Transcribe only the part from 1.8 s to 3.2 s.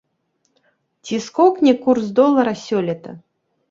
курс долара сёлета?